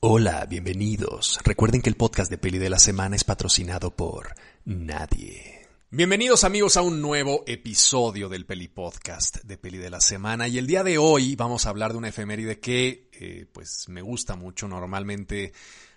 [0.00, 1.40] Hola, bienvenidos.
[1.42, 4.32] Recuerden que el podcast de Peli de la Semana es patrocinado por
[4.64, 5.66] nadie.
[5.90, 10.56] Bienvenidos amigos a un nuevo episodio del Peli Podcast de Peli de la Semana y
[10.56, 14.36] el día de hoy vamos a hablar de una efeméride que eh, pues me gusta
[14.36, 14.68] mucho.
[14.68, 15.52] Normalmente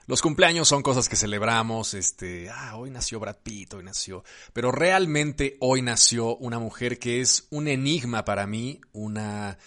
[0.07, 4.71] los cumpleaños son cosas que celebramos, este, ah, hoy nació Brad Pitt, hoy nació, pero
[4.71, 9.59] realmente hoy nació una mujer que es un enigma para mí, una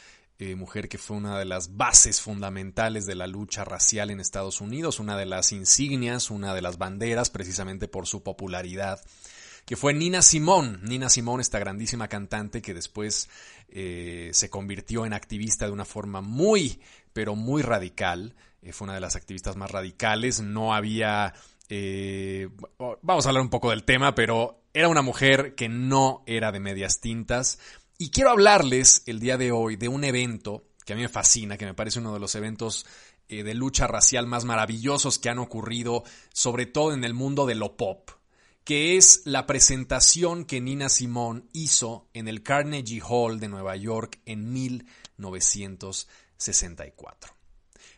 [0.45, 4.61] eh, mujer que fue una de las bases fundamentales de la lucha racial en Estados
[4.61, 9.01] Unidos, una de las insignias, una de las banderas, precisamente por su popularidad,
[9.65, 10.79] que fue Nina Simone.
[10.83, 13.31] Nina Simone, esta grandísima cantante que después
[13.69, 16.81] eh, se convirtió en activista de una forma muy,
[17.15, 18.35] pero muy radical.
[18.61, 20.41] Eh, fue una de las activistas más radicales.
[20.41, 21.33] No había...
[23.03, 26.61] vamos a hablar un poco del tema, pero era una mujer que no era de
[26.61, 27.59] medias tintas
[27.99, 31.57] y quiero hablarles el día de hoy de un evento que a mí me fascina,
[31.57, 32.85] que me parece uno de los eventos
[33.29, 37.55] eh, de lucha racial más maravillosos que han ocurrido, sobre todo en el mundo de
[37.55, 38.11] lo pop,
[38.65, 44.21] que es la presentación que Nina Simone hizo en el Carnegie Hall de Nueva York
[44.27, 47.35] en 1964.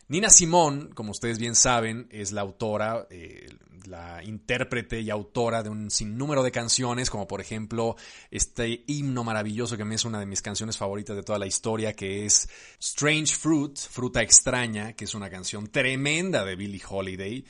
[0.09, 3.49] Nina Simone, como ustedes bien saben, es la autora, eh,
[3.87, 7.97] la intérprete y autora de un sinnúmero de canciones, como por ejemplo
[8.31, 11.91] este himno maravilloso que mí es una de mis canciones favoritas de toda la historia,
[11.91, 12.47] que es
[12.79, 17.45] Strange Fruit, Fruta Extraña, que es una canción tremenda de Billie Holiday.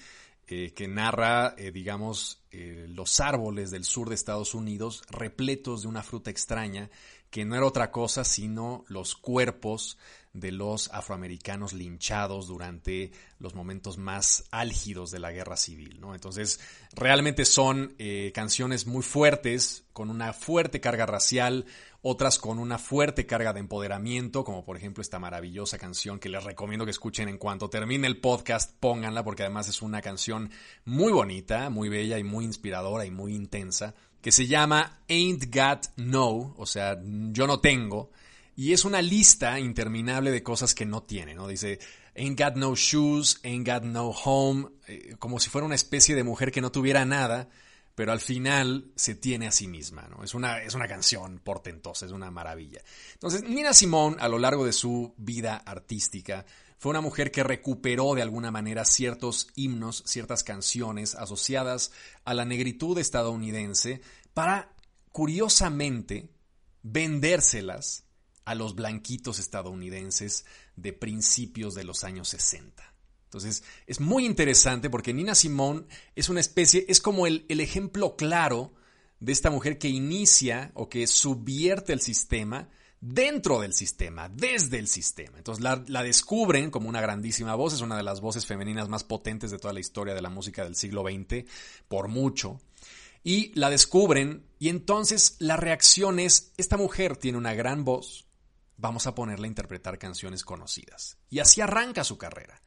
[0.50, 6.04] Eh, que narra, eh, digamos, los árboles del sur de Estados Unidos repletos de una
[6.04, 6.90] fruta extraña
[7.30, 9.98] que no era otra cosa sino los cuerpos
[10.40, 16.00] de los afroamericanos linchados durante los momentos más álgidos de la guerra civil.
[16.00, 16.14] ¿no?
[16.14, 16.60] Entonces,
[16.94, 21.66] realmente son eh, canciones muy fuertes, con una fuerte carga racial,
[22.04, 26.44] otras con una fuerte carga de empoderamiento, como por ejemplo esta maravillosa canción que les
[26.44, 30.52] recomiendo que escuchen en cuanto termine el podcast, pónganla, porque además es una canción
[30.86, 35.92] muy bonita, muy bella y muy inspiradora y muy intensa, que se llama Ain't Got
[35.98, 38.12] No, o sea, yo no tengo,
[38.56, 41.48] y es una lista interminable de cosas que no tiene, ¿no?
[41.48, 41.80] Dice,
[42.16, 46.24] ain't got no shoes, ain't got no home, eh, como si fuera una especie de
[46.24, 47.50] mujer que no tuviera nada,
[47.94, 50.24] pero al final se tiene a sí misma, ¿no?
[50.24, 52.82] Es una, es una canción portentosa, es una maravilla.
[53.14, 56.46] Entonces, Nina Simone, a lo largo de su vida artística,
[56.78, 61.92] fue una mujer que recuperó de alguna manera ciertos himnos, ciertas canciones asociadas
[62.24, 64.02] a la negritud estadounidense
[64.34, 64.76] para,
[65.12, 66.30] curiosamente,
[66.84, 68.06] vendérselas
[68.46, 70.46] a los blanquitos estadounidenses
[70.76, 72.94] de principios de los años 60.
[73.26, 78.74] Entonces, es muy interesante porque Nina Simone es una especie, es como el, ejemplo claro
[79.20, 82.70] de esta mujer que inicia o que subvierte el sistema
[83.00, 85.38] dentro del sistema, desde el sistema.
[85.38, 89.52] Entonces la, descubren como una grandísima voz, es una de las voces femeninas más potentes
[89.52, 91.46] de toda la historia de la música del siglo XX,
[91.88, 92.60] por mucho.
[93.24, 98.26] Y la descubren y entonces la reacción es, esta mujer tiene una gran voz,
[98.78, 101.18] vamos a ponerle a interpretar canciones conocidas.
[101.30, 102.62] Y así arranca su carrera,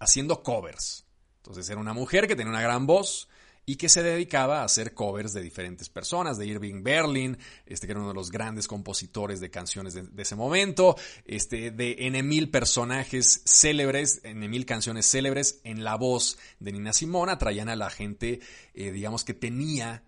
[0.00, 1.04] haciendo covers.
[1.36, 3.28] Entonces era una mujer que tenía una gran voz
[3.66, 7.92] y que se dedicaba a hacer covers de diferentes personas, de Irving Berlin, este que
[7.92, 12.50] era uno de los grandes compositores de canciones de, ese momento, este, de N mil
[12.50, 17.90] personajes célebres, N mil canciones célebres en la voz de Nina Simona, traían a la
[17.90, 18.40] gente,
[18.74, 20.02] eh, digamos que tenía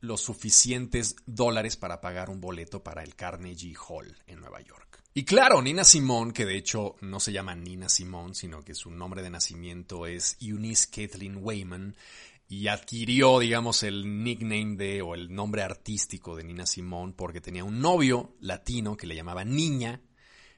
[0.00, 5.02] los suficientes dólares para pagar un boleto para el Carnegie Hall en Nueva York.
[5.16, 8.90] Y claro, Nina Simone, que de hecho no se llama Nina Simone, sino que su
[8.90, 11.96] nombre de nacimiento es Eunice Kathleen Wayman,
[12.60, 17.64] y adquirió, digamos, el nickname de, o el nombre artístico de Nina Simone porque tenía
[17.64, 20.00] un novio latino que le llamaba Niña,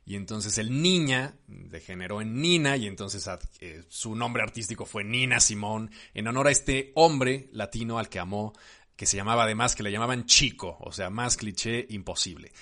[0.05, 3.29] y entonces el Niña degeneró en Nina y entonces
[3.61, 8.21] eh, su nombre artístico fue Nina Simone en honor a este hombre latino al que
[8.21, 8.53] amó
[8.95, 12.53] que se llamaba además, que le llamaban chico, o sea, más cliché imposible.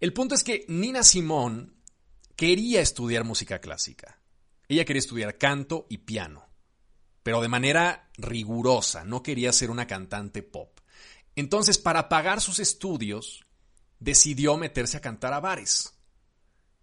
[0.00, 1.68] El punto es que Nina Simone
[2.36, 4.18] quería estudiar música clásica.
[4.66, 6.46] Ella quería estudiar canto y piano,
[7.24, 10.78] pero de manera rigurosa, no quería ser una cantante pop.
[11.34, 13.44] Entonces, para pagar sus estudios,
[13.98, 15.94] decidió meterse a cantar a bares.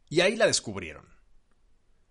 [0.09, 1.05] Y ahí la descubrieron.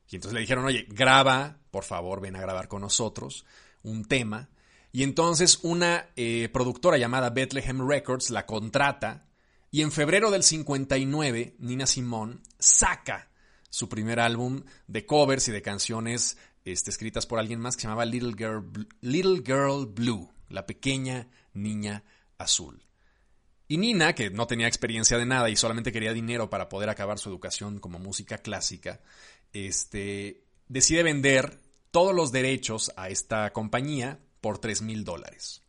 [0.09, 3.44] Y entonces le dijeron, oye, graba, por favor, ven a grabar con nosotros
[3.82, 4.49] un tema.
[4.93, 9.27] Y entonces una eh, productora llamada Bethlehem Records la contrata
[9.71, 13.31] y en febrero del 59 Nina Simone saca
[13.69, 17.88] su primer álbum de covers y de canciones este, escritas por alguien más que se
[17.88, 22.04] llamaba Little Girl, Little Girl Blue, la pequeña niña
[22.38, 22.84] azul.
[23.68, 27.20] Y Nina, que no tenía experiencia de nada y solamente quería dinero para poder acabar
[27.20, 29.00] su educación como música clásica,
[29.52, 31.60] este, decide vender
[31.92, 35.62] todos los derechos a esta compañía por 3 mil dólares.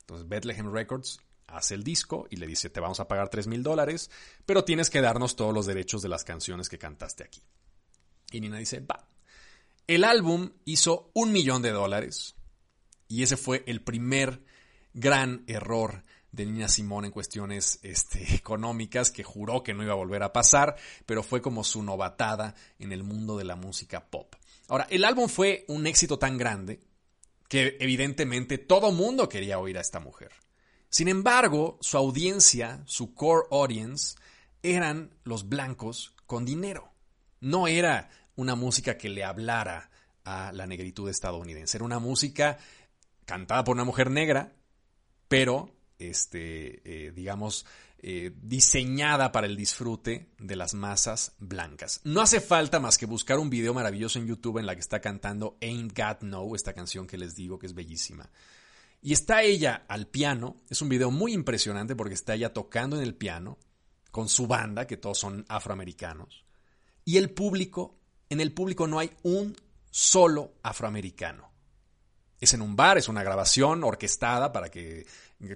[0.00, 3.62] Entonces Bethlehem Records hace el disco y le dice, te vamos a pagar 3 mil
[3.62, 4.10] dólares,
[4.46, 7.42] pero tienes que darnos todos los derechos de las canciones que cantaste aquí.
[8.30, 9.06] Y Nina dice, va.
[9.86, 12.36] El álbum hizo un millón de dólares
[13.08, 14.42] y ese fue el primer
[14.94, 19.96] gran error de Nina Simón en cuestiones este, económicas que juró que no iba a
[19.96, 20.76] volver a pasar,
[21.06, 24.34] pero fue como su novatada en el mundo de la música pop.
[24.68, 26.80] Ahora, el álbum fue un éxito tan grande
[27.48, 30.32] que evidentemente todo mundo quería oír a esta mujer.
[30.88, 34.16] Sin embargo, su audiencia, su core audience,
[34.62, 36.92] eran los blancos con dinero.
[37.40, 38.08] No era
[38.42, 39.90] una música que le hablara
[40.24, 41.76] a la negritud estadounidense.
[41.76, 42.58] Era una música
[43.24, 44.52] cantada por una mujer negra,
[45.28, 47.64] pero, este, eh, digamos,
[48.04, 52.00] eh, diseñada para el disfrute de las masas blancas.
[52.02, 55.00] No hace falta más que buscar un video maravilloso en YouTube en la que está
[55.00, 58.28] cantando Ain't Got No, esta canción que les digo que es bellísima.
[59.00, 63.02] Y está ella al piano, es un video muy impresionante porque está ella tocando en
[63.02, 63.58] el piano
[64.10, 66.44] con su banda, que todos son afroamericanos.
[67.04, 67.98] Y el público,
[68.32, 69.54] en el público no hay un
[69.90, 71.50] solo afroamericano.
[72.40, 75.06] Es en un bar, es una grabación orquestada para que,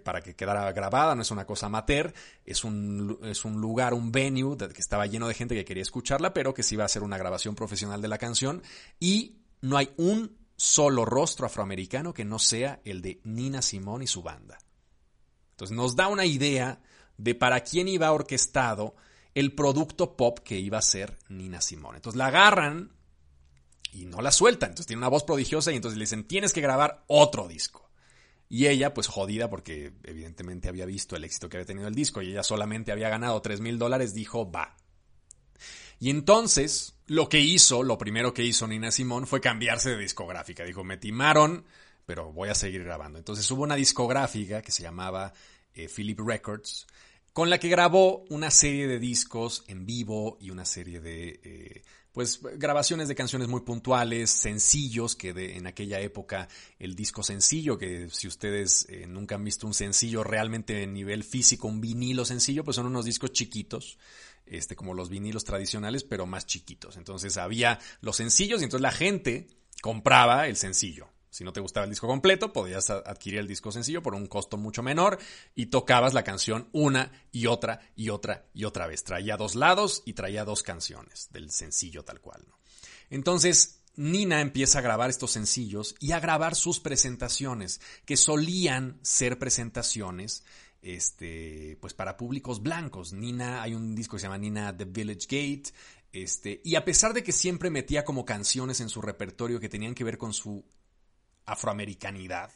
[0.05, 2.13] para que quedara grabada, no es una cosa amateur,
[2.45, 6.35] es un, es un lugar, un venue que estaba lleno de gente que quería escucharla,
[6.35, 8.63] pero que sí iba a ser una grabación profesional de la canción.
[9.01, 14.07] Y no hay un solo rostro afroamericano que no sea el de Nina Simón y
[14.07, 14.59] su banda.
[15.53, 16.79] Entonces nos da una idea
[17.17, 18.95] de para quién iba orquestado
[19.37, 21.95] el producto pop que iba a ser Nina Simón.
[21.95, 22.91] Entonces la agarran
[23.93, 24.71] y no la sueltan.
[24.71, 27.89] Entonces tiene una voz prodigiosa y entonces le dicen, tienes que grabar otro disco.
[28.49, 32.23] Y ella, pues jodida, porque evidentemente había visto el éxito que había tenido el disco
[32.23, 34.77] y ella solamente había ganado 3 mil dólares, dijo, va,
[35.99, 40.65] y entonces, lo que hizo, lo primero que hizo Nina Simón fue cambiarse de discográfica.
[40.65, 41.65] Dijo, me timaron,
[42.05, 43.19] pero voy a seguir grabando.
[43.19, 45.33] Entonces hubo una discográfica que se llamaba
[45.75, 46.87] eh, Philip Records,
[47.37, 51.83] con la que grabó una serie de discos en vivo y una serie de eh,
[52.11, 56.49] pues grabaciones de canciones muy puntuales, sencillos, que de, en aquella época
[56.79, 61.25] el disco sencillo, que si ustedes eh, nunca han visto un sencillo realmente en nivel
[61.25, 63.99] físico, un vinilo sencillo, pues son unos discos chiquitos,
[64.47, 66.97] este, como los vinilos tradicionales, pero más chiquitos.
[66.97, 69.49] Entonces había los sencillos y entonces la gente
[69.83, 71.11] compraba el sencillo.
[71.37, 74.57] Si no te gustaba el disco completo, podías adquirir el disco sencillo por un costo
[74.57, 75.19] mucho menor
[75.55, 79.05] y tocabas la canción una y otra y otra y otra vez.
[79.05, 82.43] Traía dos lados y traía dos canciones del sencillo tal cual.
[83.11, 89.39] Entonces, Nina empieza a grabar estos sencillos y a grabar sus presentaciones, que solían ser
[89.39, 90.43] presentaciones
[90.81, 93.13] este, pues para públicos blancos.
[93.13, 95.75] Nina, hay un disco que se llama Nina The Village Gate,
[96.13, 99.95] este, y a pesar de que siempre metía como canciones en su repertorio que tenían
[99.95, 100.65] que ver con su
[101.47, 102.51] afroamericanidad,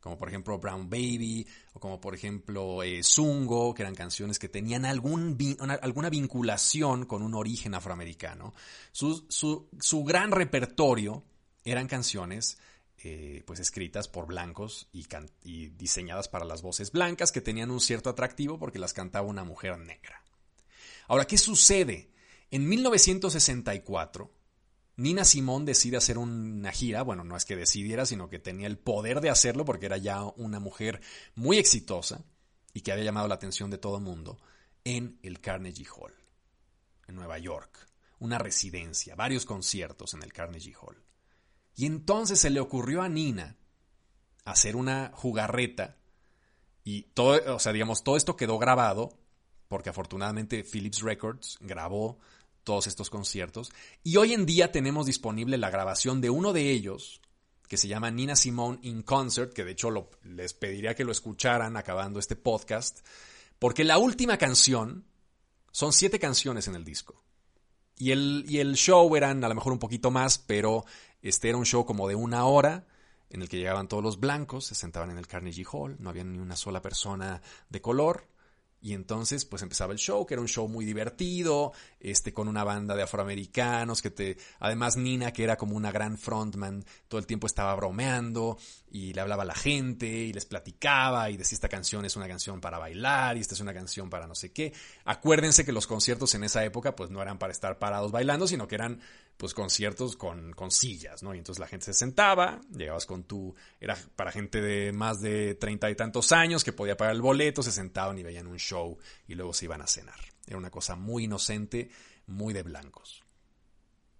[0.00, 4.48] como por ejemplo Brown Baby, o como por ejemplo eh, Zungo, que eran canciones que
[4.48, 8.54] tenían alguna vinculación con un origen afroamericano.
[8.90, 11.22] Su, su, gran repertorio
[11.64, 12.58] eran canciones
[13.04, 15.06] eh, pues escritas por blancos y,
[15.44, 19.44] y diseñadas para las voces blancas que tenían un cierto atractivo porque las cantaba una
[19.44, 20.22] mujer negra.
[21.06, 22.10] Ahora, ¿qué sucede?
[22.50, 24.30] En 1964,
[24.96, 28.78] Nina Simón decide hacer una gira, bueno, no es que decidiera, sino que tenía el
[28.78, 31.00] poder de hacerlo porque era ya una mujer
[31.34, 32.24] muy exitosa
[32.74, 34.38] y que había llamado la atención de todo el mundo,
[34.84, 36.14] en el Carnegie Hall,
[37.06, 41.02] en Nueva York, una residencia, varios conciertos en el Carnegie Hall.
[41.74, 43.56] Y entonces se le ocurrió a Nina
[44.44, 45.96] hacer una jugarreta
[46.84, 49.18] y todo, o sea, digamos, todo esto quedó grabado
[49.68, 52.18] porque afortunadamente Philips Records grabó
[52.64, 53.72] todos estos conciertos.
[54.02, 57.20] Y hoy en día tenemos disponible la grabación de uno de ellos,
[57.68, 59.90] que se llama Nina Simone in Concert, que de hecho
[60.24, 63.00] les pediría que lo escucharan acabando este podcast,
[63.58, 65.06] porque la última canción,
[65.72, 67.24] son siete canciones en el disco.
[67.96, 70.84] Y el, y el show eran a lo mejor un poquito más, pero
[71.22, 72.86] este era un show como de una hora
[73.30, 76.24] en el que llegaban todos los blancos, se sentaban en el Carnegie Hall, no había
[76.24, 77.40] ni una sola persona
[77.70, 78.28] de color,
[78.82, 82.64] y entonces, pues empezaba el show, que era un show muy divertido, este, con una
[82.64, 87.26] banda de afroamericanos, que te, además Nina, que era como una gran frontman, todo el
[87.26, 88.58] tiempo estaba bromeando,
[88.90, 92.26] y le hablaba a la gente, y les platicaba, y decía esta canción es una
[92.26, 94.72] canción para bailar, y esta es una canción para no sé qué.
[95.04, 98.66] Acuérdense que los conciertos en esa época, pues no eran para estar parados bailando, sino
[98.66, 99.00] que eran
[99.42, 101.34] pues conciertos con, con sillas, ¿no?
[101.34, 105.56] Y entonces la gente se sentaba, llegabas con tu, era para gente de más de
[105.56, 108.96] treinta y tantos años que podía pagar el boleto, se sentaban y veían un show
[109.26, 110.20] y luego se iban a cenar.
[110.46, 111.90] Era una cosa muy inocente,
[112.28, 113.24] muy de blancos.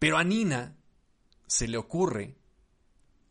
[0.01, 0.75] Pero a Nina
[1.47, 2.35] se le ocurre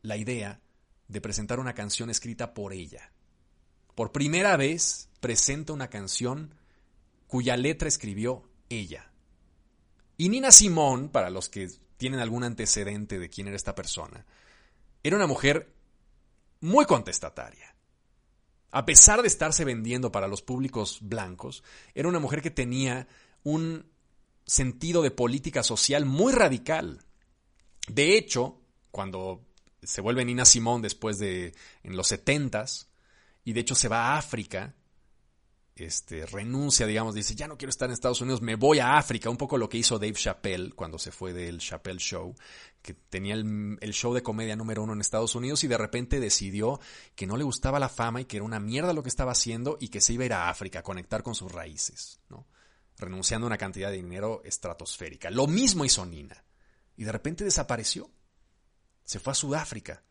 [0.02, 0.62] la idea
[1.10, 3.12] de presentar una canción escrita por ella.
[3.96, 6.56] Por primera vez presenta una canción
[7.28, 9.11] cuya letra escribió ella.
[10.22, 14.24] Y Nina Simón, para los que tienen algún antecedente de quién era esta persona,
[15.02, 15.74] era una mujer
[16.60, 17.76] muy contestataria.
[18.70, 21.64] A pesar de estarse vendiendo para los públicos blancos,
[21.96, 23.08] era una mujer que tenía
[23.42, 23.90] un
[24.46, 27.04] sentido de política social muy radical.
[27.88, 28.62] De hecho,
[28.92, 29.44] cuando
[29.82, 32.92] se vuelve Nina Simón después de en los setentas,
[33.44, 34.76] y de hecho se va a África,
[35.84, 39.30] este, renuncia, digamos, dice, ya no quiero estar en Estados Unidos, me voy a África,
[39.30, 42.36] un poco lo que hizo Dave Chappelle cuando se fue del Chappelle Show,
[42.82, 46.20] que tenía el, el, show de comedia número uno en Estados Unidos y de repente
[46.20, 46.80] decidió
[47.16, 49.78] que no le gustaba la fama y que era una mierda lo que estaba haciendo
[49.80, 52.48] y que se iba a ir a África a conectar con sus raíces, ¿no?
[52.98, 55.30] renunciando a una cantidad de dinero estratosférica.
[55.30, 56.44] Lo mismo hizo Nina
[56.96, 58.10] y de repente desapareció.
[59.04, 60.04] Se fue a Sudáfrica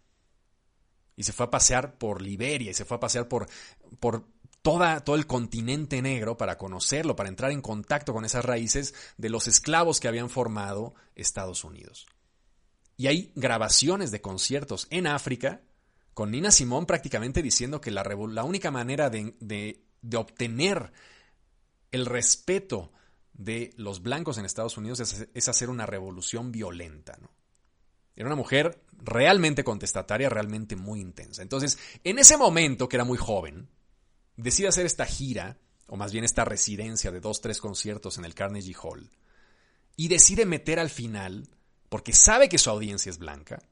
[1.16, 3.46] y se fue a pasear por Liberia y se fue a pasear por,
[4.00, 4.26] por
[4.62, 9.30] toda, todo el continente negro para conocerlo, para entrar en contacto con esas raíces de
[9.30, 12.06] los esclavos que habían formado Estados Unidos.
[12.96, 15.62] Y hay grabaciones de conciertos en África
[16.12, 20.92] con Nina Simón prácticamente diciendo que la, la única manera de, de, obtener
[21.92, 22.92] el respeto
[23.32, 27.16] de los blancos en Estados Unidos es, es hacer una revolución violenta.
[27.22, 27.30] ¿no?
[28.16, 31.40] Era una mujer realmente contestataria, realmente muy intensa.
[31.40, 33.70] Entonces, en ese momento, que era muy joven,
[34.42, 38.34] decide hacer esta gira, o más bien esta residencia de dos, tres conciertos en el
[38.34, 39.10] Carnegie Hall,
[39.96, 41.48] y decide meter al final,
[41.88, 43.62] porque sabe que su audiencia es blanca,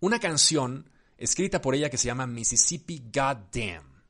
[0.00, 4.02] una canción escrita por ella que se llama Mississippi Goddamn.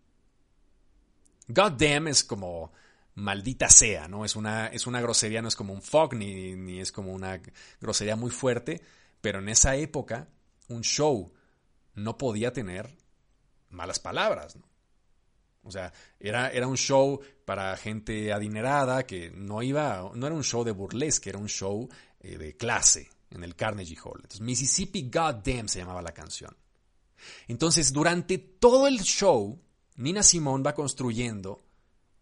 [1.49, 2.73] Goddamn es como
[3.15, 4.25] maldita sea, ¿no?
[4.25, 7.41] Es una, es una grosería, no es como un fuck, ni, ni es como una
[7.81, 8.81] grosería muy fuerte,
[9.21, 10.29] pero en esa época
[10.69, 11.33] un show
[11.95, 12.97] no podía tener
[13.71, 14.69] malas palabras, ¿no?
[15.69, 20.45] O sea, era, era un show para gente adinerada que no iba, no era un
[20.45, 21.89] show de burlesque, era un show
[22.21, 24.17] eh, de clase en el Carnegie Hall.
[24.17, 26.57] Entonces, Mississippi Goddamn se llamaba la canción.
[27.47, 29.61] Entonces, durante todo el show,
[29.97, 31.63] Nina Simone va construyendo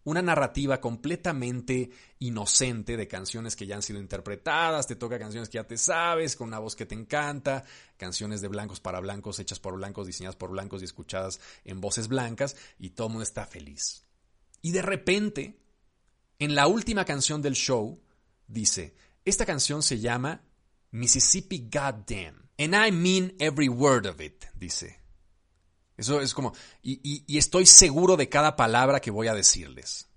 [0.07, 5.57] una narrativa completamente inocente de canciones que ya han sido interpretadas, te toca canciones que
[5.57, 7.65] ya te sabes, con una voz que te encanta,
[7.97, 12.07] canciones de blancos para blancos, hechas por blancos, diseñadas por blancos y escuchadas en voces
[12.07, 14.05] blancas, y todo el mundo está feliz.
[14.61, 15.59] Y de repente,
[16.39, 18.01] en la última canción del show,
[18.47, 18.95] dice,
[19.25, 20.41] esta canción se llama
[20.91, 25.01] Mississippi Goddamn, and I mean every word of it, dice.
[25.97, 30.07] Eso es como, y, estoy seguro de cada palabra que voy a decirles.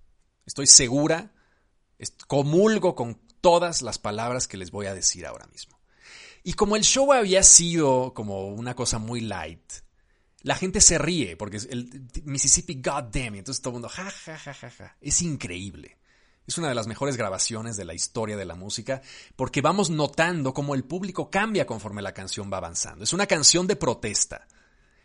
[0.45, 1.33] Estoy segura,
[2.27, 5.81] comulgo con todas las palabras que les voy a decir ahora mismo.
[6.45, 9.73] Y como el show había sido como una cosa muy light,
[10.43, 14.37] la gente se ríe porque es el Mississippi Goddamn, entonces todo el mundo ja ja
[14.37, 14.97] ja ja ja.
[15.01, 15.99] Es increíble.
[16.47, 19.03] Es una de las mejores grabaciones de la historia de la música
[19.37, 23.05] porque vamos notando cómo el público cambia conforme la canción va avanzando.
[23.05, 24.47] Es una canción de protesta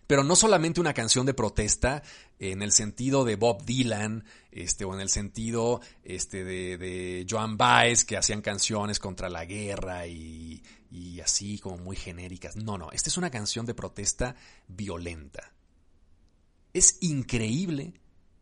[0.08, 2.04] pero no solamente una canción de protesta
[2.40, 8.06] en el sentido de Bob Dylan, este, o en el sentido este, de, Joan Baez,
[8.06, 10.62] que hacían canciones contra la guerra y
[11.24, 12.56] así como muy genéricas.
[12.56, 14.36] No, no, esta es una canción de protesta
[14.68, 15.54] violenta.
[16.74, 17.94] Es increíble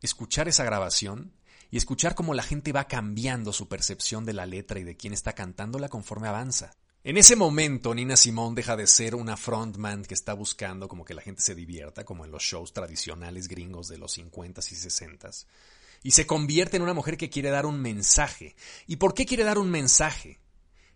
[0.02, 1.34] escuchar esa grabación
[1.74, 5.12] y escuchar cómo la gente va cambiando su percepción de la letra y de quién
[5.12, 6.76] está cantándola conforme avanza.
[7.06, 11.14] En ese momento, Nina Simone deja de ser una frontman que está buscando como que
[11.14, 15.46] la gente se divierta, como en los shows tradicionales gringos de los 50s y 60s,
[16.02, 18.56] y se convierte en una mujer que quiere dar un mensaje.
[18.88, 20.40] ¿Y por qué quiere dar un mensaje?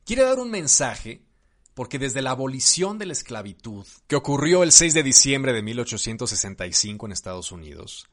[0.06, 1.26] Quiere dar un mensaje
[1.74, 7.06] porque desde la abolición de la esclavitud, que ocurrió el 6 de diciembre de 1865
[7.06, 8.08] en Estados Unidos,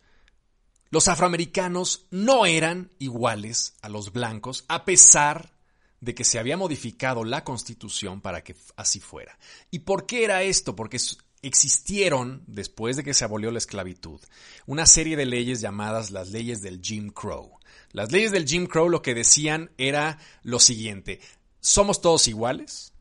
[0.91, 5.54] los afroamericanos no eran iguales a los blancos a pesar
[6.01, 9.39] de que se había modificado la constitución para que así fuera.
[9.71, 10.77] ¿Y por qué era esto?
[10.77, 10.99] Porque
[11.43, 14.21] existieron, después de que se abolió la esclavitud,
[14.67, 17.59] una serie de leyes llamadas las leyes del Jim Crow.
[17.93, 21.21] Las leyes del Jim Crow lo que decían era lo siguiente,
[21.61, 22.93] somos todos iguales,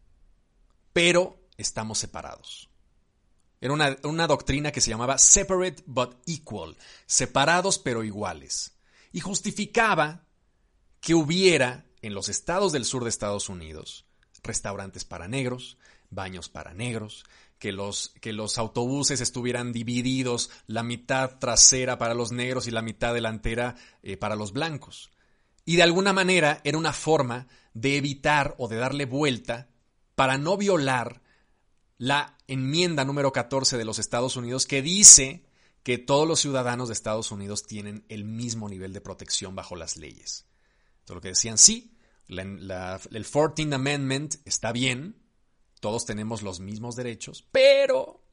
[0.94, 2.70] pero estamos separados.
[3.60, 8.74] Era una, una, doctrina que se llamaba separate but equal, separados pero iguales.
[9.14, 10.26] Y justificaba
[11.00, 14.06] que hubiera en los estados del sur de Estados Unidos,
[14.44, 15.78] restaurantes para negros,
[16.10, 17.24] baños para negros,
[17.58, 22.82] que los, que los autobuses estuvieran divididos, la mitad trasera para los negros y la
[22.82, 25.12] mitad delantera eh, para los blancos.
[25.66, 29.70] Y de alguna manera era una forma de evitar o de darle vuelta
[30.16, 31.22] para no violar
[31.98, 35.46] la enmienda número 14 de los Estados Unidos que dice
[35.84, 39.96] que todos los ciudadanos de Estados Unidos tienen el mismo nivel de protección bajo las
[39.96, 40.46] leyes.
[41.06, 41.93] Todo lo que decían, sí,
[42.28, 45.22] el 14th Amendment está bien,
[45.80, 48.24] todos tenemos los mismos derechos, pero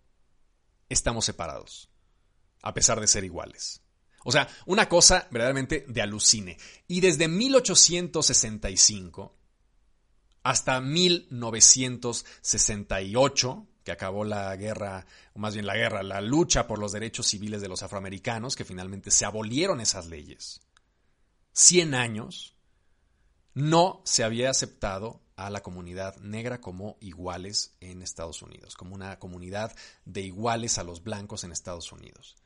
[0.88, 1.90] estamos separados,
[2.62, 3.82] a pesar de ser iguales.
[4.24, 6.58] O sea, una cosa verdaderamente de alucine.
[6.86, 9.36] Y desde 1865
[10.42, 16.92] hasta 1968, que acabó la guerra, o más bien la guerra, la lucha por los
[16.92, 20.62] derechos civiles de los afroamericanos, que finalmente se abolieron esas leyes.
[21.52, 22.56] 100 años,
[23.54, 29.18] no se había aceptado a la comunidad negra como iguales en Estados Unidos, como una
[29.18, 32.36] comunidad de iguales a los blancos en Estados Unidos.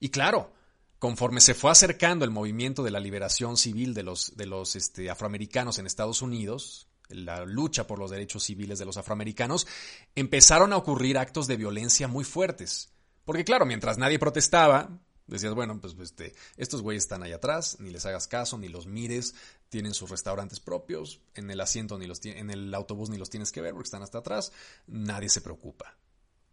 [0.00, 0.52] Y claro,
[0.98, 5.86] conforme se fue acercando el movimiento de la liberación civil de los, este, afroamericanos en
[5.86, 9.66] Estados Unidos, la lucha por los derechos civiles de los afroamericanos,
[10.14, 12.92] empezaron a ocurrir actos de violencia muy fuertes.
[13.24, 17.90] Porque claro, mientras nadie protestaba, decías, bueno, pues este, estos güeyes están ahí atrás, ni
[17.90, 19.34] les hagas caso, ni los mires,
[19.68, 23.52] tienen sus restaurantes propios, en el asiento ni los en el autobús ni los tienes
[23.52, 24.52] que ver porque están hasta atrás,
[24.86, 25.96] nadie se preocupa.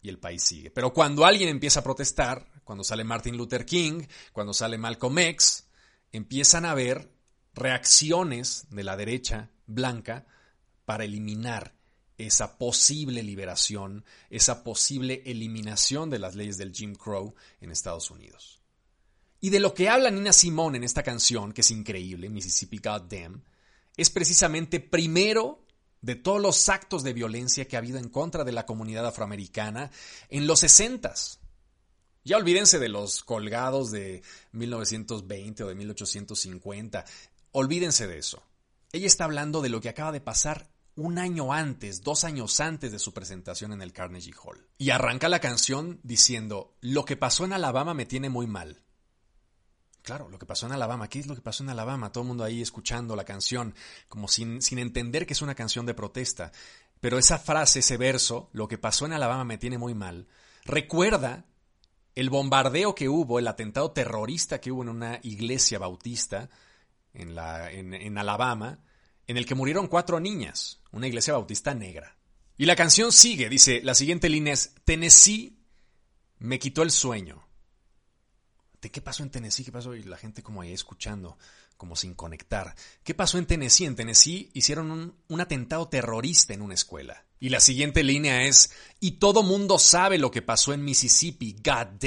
[0.01, 0.71] Y el país sigue.
[0.71, 5.65] Pero cuando alguien empieza a protestar, cuando sale Martin Luther King, cuando sale Malcolm X,
[6.13, 7.11] empiezan a haber
[7.53, 10.25] reacciones de la derecha blanca
[10.85, 11.75] para eliminar
[12.17, 18.58] esa posible liberación, esa posible eliminación de las leyes del Jim Crow en Estados Unidos.
[19.41, 23.43] Y de lo que habla Nina Simone en esta canción, que es increíble, Mississippi Goddamn,
[23.96, 25.65] es precisamente primero
[26.01, 29.91] de todos los actos de violencia que ha habido en contra de la comunidad afroamericana
[30.29, 31.13] en los 60
[32.24, 37.05] Ya olvídense de los colgados de 1920 o de 1850.
[37.51, 38.43] Olvídense de eso.
[38.91, 42.91] Ella está hablando de lo que acaba de pasar un año antes, dos años antes
[42.91, 44.67] de su presentación en el Carnegie Hall.
[44.77, 48.84] Y arranca la canción diciendo, lo que pasó en Alabama me tiene muy mal.
[50.01, 52.12] Claro, lo que pasó en Alabama, ¿qué es lo que pasó en Alabama?
[52.12, 53.75] Todo el mundo ahí escuchando la canción,
[54.07, 56.51] como sin, sin entender que es una canción de protesta.
[56.99, 60.27] Pero esa frase, ese verso, lo que pasó en Alabama me tiene muy mal,
[60.65, 61.45] recuerda
[62.15, 66.49] el bombardeo que hubo, el atentado terrorista que hubo en una iglesia bautista
[67.13, 68.79] en, la, en, en Alabama,
[69.27, 72.17] en el que murieron cuatro niñas, una iglesia bautista negra.
[72.57, 75.59] Y la canción sigue, dice, la siguiente línea es, Tennessee
[76.39, 77.48] me quitó el sueño.
[78.81, 79.65] ¿De qué pasó en Tennessee?
[79.65, 79.95] ¿Qué pasó?
[79.95, 81.37] Y la gente como ahí escuchando,
[81.77, 82.75] como sin conectar.
[83.03, 83.85] ¿Qué pasó en Tennessee?
[83.85, 87.25] En Tennessee hicieron un, un atentado terrorista en una escuela.
[87.39, 91.99] Y la siguiente línea es, y todo mundo sabe lo que pasó en Mississippi, god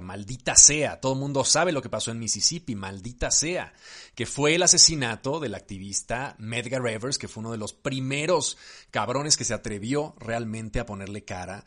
[0.00, 3.72] maldita sea, todo el mundo sabe lo que pasó en Mississippi, maldita sea,
[4.14, 8.56] que fue el asesinato del activista Medgar Evers, que fue uno de los primeros
[8.90, 11.64] cabrones que se atrevió realmente a ponerle cara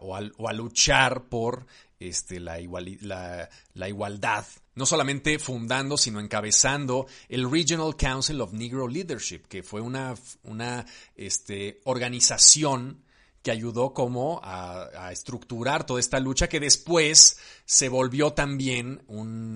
[0.00, 1.66] o, a, luchar por
[2.00, 4.44] este, la, igualdad,
[4.74, 10.84] no solamente fundando, sino encabezando el Regional Council of Negro Leadership, que fue una, una
[11.14, 13.04] este, organización
[13.42, 19.02] que ayudó como a, estructurar toda esta lucha que después se volvió también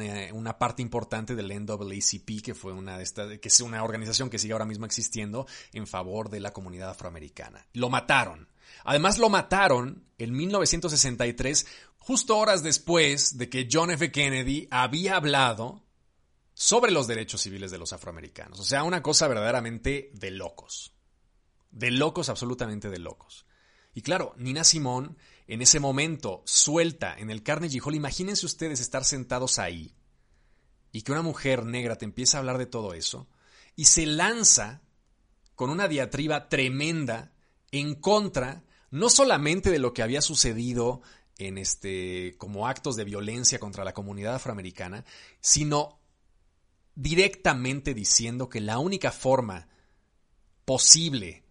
[0.01, 4.29] eh, una parte importante del NAACP, que fue una de estas, que es una organización
[4.29, 7.67] que sigue ahora mismo existiendo en favor de la comunidad afroamericana.
[7.73, 8.49] Lo mataron.
[8.85, 11.67] Además lo mataron en 1963,
[11.99, 14.11] justo horas después de que John F.
[14.11, 15.83] Kennedy había hablado
[16.55, 18.59] sobre los derechos civiles de los afroamericanos.
[18.59, 20.93] O sea, una cosa verdaderamente de locos.
[21.71, 23.46] De locos, absolutamente de locos.
[23.97, 29.07] Y claro, Nina Simón en ese momento suelta en el Carnegie Hall, imagínense ustedes estar
[29.07, 29.95] sentados ahí
[30.93, 33.27] y que una mujer negra te empieza a hablar de todo eso
[33.75, 34.83] y se lanza
[35.55, 37.33] con una diatriba tremenda
[37.71, 41.01] en contra no solamente de lo que había sucedido
[41.39, 45.07] en este como actos de violencia contra la comunidad afroamericana,
[45.41, 46.03] sino
[46.95, 49.69] directamente diciendo que la única forma
[50.67, 51.46] posible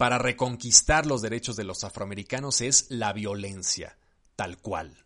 [0.00, 3.98] para reconquistar los derechos de los afroamericanos es la violencia,
[4.34, 5.04] tal cual.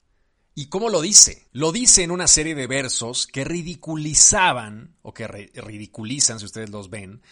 [0.55, 1.49] ¿Y cómo lo dice?
[1.51, 6.91] Lo dice en una serie de versos que ridiculizaban, o que ridiculizan, si ustedes los
[6.91, 7.23] ven,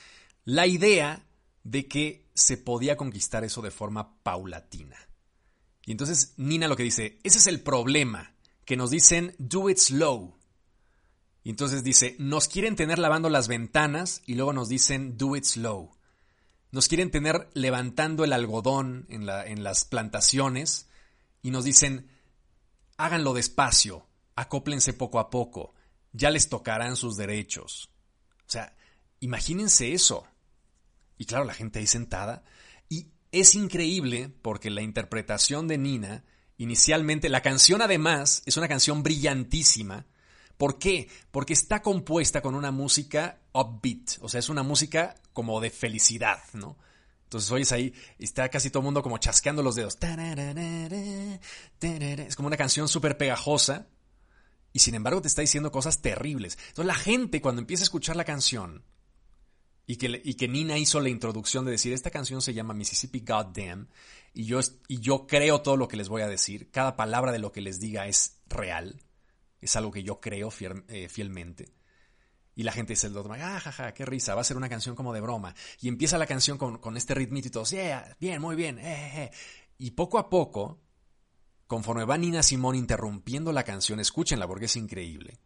[0.44, 1.24] la idea
[1.62, 4.96] de que se podía conquistar eso de forma paulatina.
[5.86, 9.78] Y entonces Nina lo que dice, ese es el problema, que nos dicen do it
[9.78, 10.34] slow.
[11.44, 15.44] Y entonces dice, nos quieren tener lavando las ventanas y luego nos dicen do it
[15.44, 15.92] slow.
[16.72, 20.88] Nos quieren tener levantando el algodón en, la, en las plantaciones
[21.42, 22.08] y nos dicen,
[22.96, 24.06] háganlo despacio,
[24.36, 25.74] acóplense poco a poco,
[26.12, 27.90] ya les tocarán sus derechos.
[28.46, 28.74] O sea,
[29.20, 30.26] imagínense eso.
[31.18, 32.42] Y claro, la gente ahí sentada.
[32.88, 36.24] Y es increíble porque la interpretación de Nina,
[36.56, 40.06] inicialmente, la canción además es una canción brillantísima.
[40.56, 41.10] ¿Por qué?
[41.30, 46.40] Porque está compuesta con una música upbeat, o sea, es una música como de felicidad,
[46.52, 46.76] ¿no?
[47.24, 49.96] Entonces oyes ahí, está casi todo el mundo como chasqueando los dedos.
[51.80, 53.86] Es como una canción súper pegajosa
[54.74, 56.58] y sin embargo te está diciendo cosas terribles.
[56.68, 58.84] Entonces la gente cuando empieza a escuchar la canción
[59.86, 63.20] y que, y que Nina hizo la introducción de decir, esta canción se llama Mississippi
[63.20, 63.88] Goddamn
[64.34, 67.38] y yo, y yo creo todo lo que les voy a decir, cada palabra de
[67.38, 69.02] lo que les diga es real,
[69.62, 70.50] es algo que yo creo
[70.88, 71.72] eh, fielmente
[72.54, 74.94] y la gente se lo toma, ah, jaja, qué risa, va a ser una canción
[74.94, 75.54] como de broma.
[75.80, 79.22] Y empieza la canción con, este ritmito y todos, yeah, bien, muy bien, eh, eh,
[79.24, 79.30] eh.
[79.78, 80.78] Y poco a poco,
[81.66, 85.38] conforme va Nina Simón interrumpiendo la canción, escúchenla porque es increíble.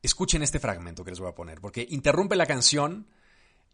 [0.00, 3.08] Escuchen este fragmento que les voy a poner, porque interrumpe la canción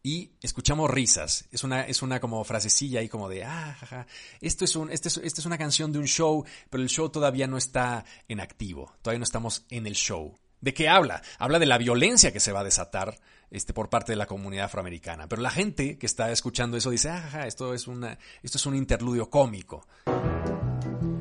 [0.03, 1.47] y escuchamos risas.
[1.51, 4.07] Es una, es una como frasecilla ahí como de, ah, jaja,
[4.41, 7.47] esto es, un, este es, es una canción de un show, pero el show todavía
[7.47, 10.35] no está en activo, todavía no estamos en el show.
[10.61, 11.23] ¿De qué habla?
[11.39, 13.19] Habla de la violencia que se va a desatar
[13.51, 15.29] este, por parte de la comunidad afroamericana.
[15.29, 18.75] Pero la gente que está escuchando eso dice, ah, esto es, una, esto es un
[18.75, 19.87] interludio cómico.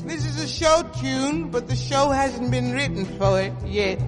[0.07, 3.99] This is a show tune, but the show hasn't been written for it yet.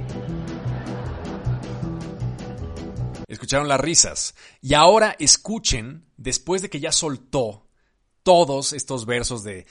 [3.27, 4.33] Escucharon las risas.
[4.61, 7.67] Y ahora escuchen, después de que ya soltó
[8.23, 9.67] todos estos versos de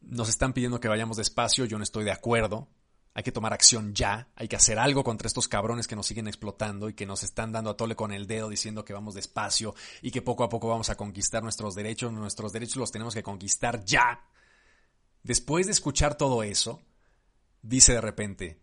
[0.00, 2.68] nos están pidiendo que vayamos despacio, yo no estoy de acuerdo,
[3.14, 6.28] hay que tomar acción ya, hay que hacer algo contra estos cabrones que nos siguen
[6.28, 9.74] explotando y que nos están dando a tole con el dedo diciendo que vamos despacio
[10.00, 13.22] y que poco a poco vamos a conquistar nuestros derechos, nuestros derechos los tenemos que
[13.22, 14.24] conquistar ya.
[15.22, 16.80] Después de escuchar todo eso,
[17.60, 18.60] dice de repente,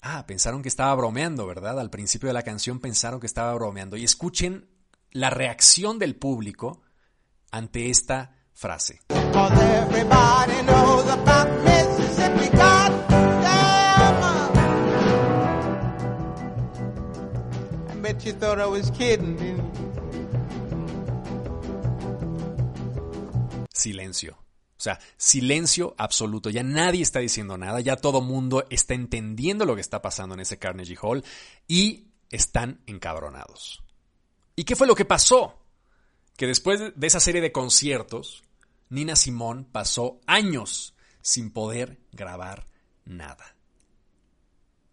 [0.00, 1.78] ah, pensaron que estaba bromeando, ¿verdad?
[1.78, 4.68] Al principio de la canción pensaron que estaba bromeando y escuchen
[5.10, 6.80] la reacción del público
[7.50, 9.00] ante esta frase.
[23.72, 24.34] Silencio.
[24.34, 26.50] O sea, silencio absoluto.
[26.50, 30.40] Ya nadie está diciendo nada, ya todo mundo está entendiendo lo que está pasando en
[30.40, 31.24] ese Carnegie Hall
[31.68, 33.82] y están encabronados.
[34.56, 35.58] ¿Y qué fue lo que pasó?
[36.36, 38.42] Que después de esa serie de conciertos,
[38.88, 42.66] Nina Simón pasó años sin poder grabar
[43.04, 43.56] nada.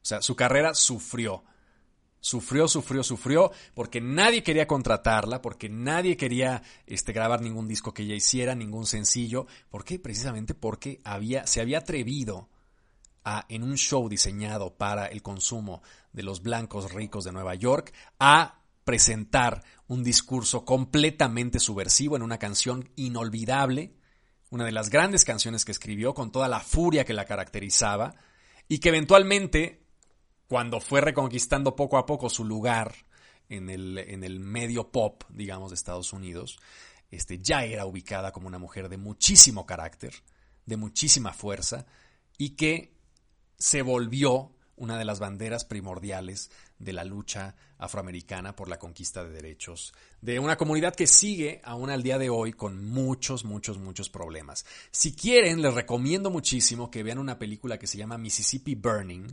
[0.01, 1.43] O sea, su carrera sufrió.
[2.21, 8.03] Sufrió, sufrió, sufrió, porque nadie quería contratarla, porque nadie quería este, grabar ningún disco que
[8.03, 9.47] ella hiciera, ningún sencillo.
[9.69, 9.99] ¿Por qué?
[9.99, 12.49] Precisamente porque había, se había atrevido
[13.23, 17.93] a, en un show diseñado para el consumo de los blancos ricos de Nueva York,
[18.19, 23.93] a presentar un discurso completamente subversivo en una canción inolvidable,
[24.49, 28.15] una de las grandes canciones que escribió con toda la furia que la caracterizaba,
[28.67, 29.83] y que eventualmente
[30.49, 32.93] cuando fue reconquistando poco a poco su lugar
[33.49, 36.59] en el, en el medio pop, digamos, de Estados Unidos,
[37.11, 40.13] este, ya era ubicada como una mujer de muchísimo carácter,
[40.65, 41.85] de muchísima fuerza,
[42.37, 42.95] y que
[43.59, 49.31] se volvió una de las banderas primordiales de la lucha afroamericana por la conquista de
[49.31, 54.09] derechos de una comunidad que sigue aún al día de hoy con muchos, muchos, muchos
[54.09, 54.65] problemas.
[54.91, 59.27] Si quieren, les recomiendo muchísimo que vean una película que se llama Mississippi Burning,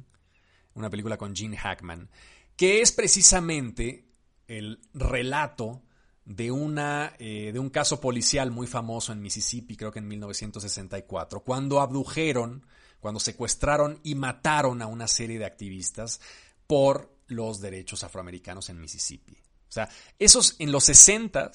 [0.77, 2.09] una película con Gene Hackman,
[2.55, 4.07] que es precisamente
[4.47, 5.83] el relato
[6.25, 11.41] de, una, eh, de un caso policial muy famoso en Mississippi, creo que en 1964,
[11.41, 12.67] cuando abdujeron,
[13.01, 16.21] cuando secuestraron y mataron a una serie de activistas
[16.67, 19.33] por los derechos afroamericanos en Mississippi.
[19.33, 21.51] O sea, esos en los 60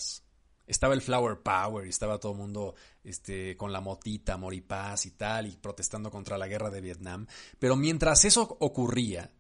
[0.71, 4.61] estaba el Flower Power y estaba todo el mundo este, con la motita, amor y
[4.61, 7.27] paz y tal, y protestando contra la guerra de Vietnam.
[7.59, 9.31] Pero mientras eso ocurría,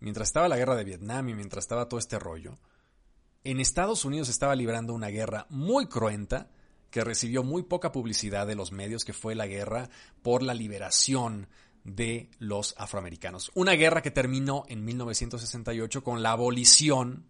[0.00, 2.58] mientras estaba la guerra de Vietnam y mientras estaba todo este rollo,
[3.44, 6.48] en Estados Unidos estaba librando una guerra muy cruenta
[6.90, 9.90] que recibió muy poca publicidad de los medios, que fue la guerra
[10.22, 11.48] por la liberación
[11.84, 13.50] de los afroamericanos.
[13.54, 17.26] Una guerra que terminó en 1968 con la abolición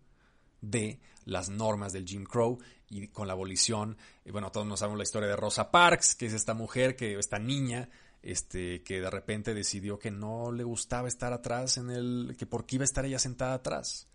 [0.60, 2.58] de las normas del Jim Crow
[2.88, 3.96] y con la abolición,
[4.30, 7.38] bueno, todos nos sabemos la historia de Rosa Parks, que es esta mujer, que esta
[7.38, 7.88] niña,
[8.22, 12.66] este, que de repente decidió que no le gustaba estar atrás en el, que por
[12.66, 14.08] qué iba a estar ella sentada atrás,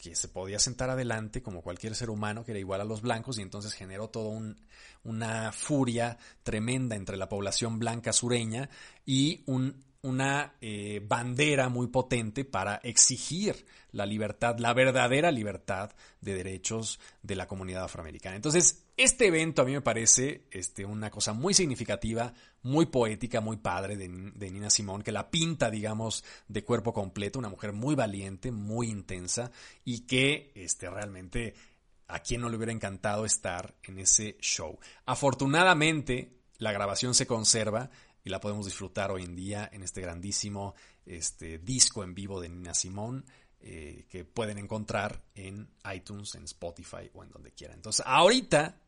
[0.00, 3.38] que se podía sentar adelante como cualquier ser humano, que era igual a los blancos,
[3.38, 4.56] y entonces generó toda un,
[5.04, 8.70] una furia tremenda entre la población blanca sureña
[9.04, 15.90] y un una eh, bandera muy potente para exigir la libertad, la verdadera libertad
[16.22, 18.36] de derechos de la comunidad afroamericana.
[18.36, 22.34] Entonces, Este evento a mí me parece este, una cosa muy significativa,
[22.64, 24.08] muy poética, muy padre de,
[24.50, 29.52] Nina Simón, que la pinta, digamos, de cuerpo completo, una mujer muy valiente, muy intensa
[29.86, 31.54] y que este, realmente
[32.08, 34.78] a quien no le hubiera encantado estar en ese show.
[35.06, 37.88] Afortunadamente, la grabación se conserva
[38.22, 40.74] y la podemos disfrutar hoy en día en este grandísimo
[41.06, 43.24] este, disco en vivo de Nina Simón.
[43.62, 47.76] Eh, que pueden encontrar en iTunes, en Spotify o en donde quieran.
[47.76, 48.80] Entonces, ahorita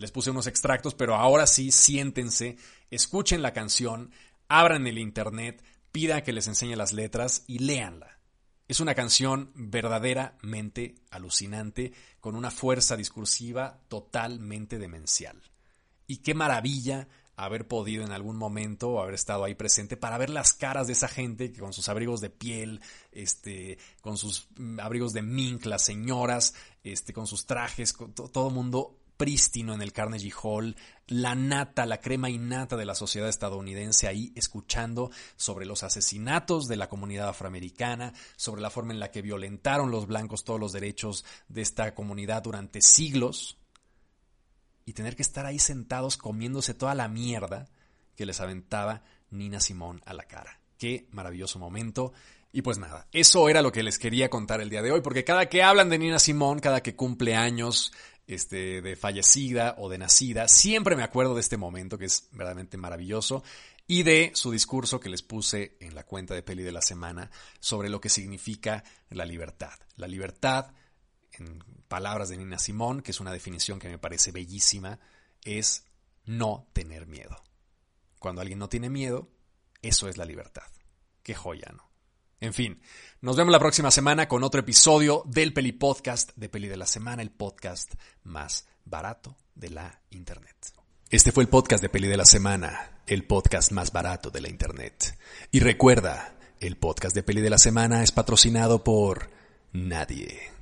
[0.00, 2.56] les puse unos extractos, pero ahora sí, siéntense,
[2.90, 4.12] escuchen la canción,
[4.48, 8.18] abran el internet, pidan que les enseñe las letras y léanla.
[8.66, 15.42] Es una canción verdaderamente alucinante, con una fuerza discursiva totalmente demencial.
[16.06, 20.54] Y qué maravilla haber podido en algún momento haber estado ahí presente para ver las
[20.54, 22.80] caras de esa gente que con sus abrigos de piel,
[23.12, 28.48] este, con sus mm, abrigos de mink, las señoras, este, con sus trajes, con todo
[28.48, 30.74] el mundo prístino en el Carnegie Hall,
[31.06, 36.78] la nata, la crema innata de la sociedad estadounidense ahí escuchando sobre los asesinatos de
[36.78, 41.26] la comunidad afroamericana, sobre la forma en la que violentaron los blancos todos los derechos
[41.48, 43.58] de esta comunidad durante siglos,
[44.86, 47.68] y tener que estar ahí sentados comiéndose toda la mierda
[48.16, 50.60] que les aventaba Nina Simón a la cara.
[50.78, 52.14] Qué maravilloso momento.
[52.52, 55.24] Y pues nada, eso era lo que les quería contar el día de hoy, porque
[55.24, 57.92] cada que hablan de Nina Simón, cada que cumple años
[58.30, 62.76] este, de fallecida o de nacida, siempre me acuerdo de este momento que es verdaderamente
[62.76, 63.42] maravilloso
[63.88, 67.28] y de su discurso que les puse en la cuenta de peli de la semana
[67.58, 69.72] sobre lo que significa la libertad.
[69.96, 70.72] La libertad
[71.32, 75.00] en palabras de Nina Simón, que es una definición que me parece bellísima,
[75.44, 75.86] es
[76.24, 77.42] no tener miedo.
[78.20, 79.28] Cuando alguien no tiene miedo,
[79.82, 80.70] eso es la libertad.
[81.24, 81.89] Qué joya, ¿no?
[82.42, 82.80] En fin,
[83.20, 86.86] nos vemos la próxima semana con otro episodio del Peli Podcast de Peli de la
[86.86, 87.92] Semana, el podcast
[88.24, 90.56] más barato de la Internet.
[91.10, 94.48] Este fue el podcast de Peli de la Semana, el podcast más barato de la
[94.48, 95.18] Internet.
[95.50, 99.28] Y recuerda, el podcast de Peli de la Semana es patrocinado por
[99.72, 100.59] nadie.